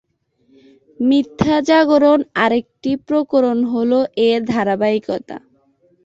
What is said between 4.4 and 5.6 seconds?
ধারাবাহিকতা।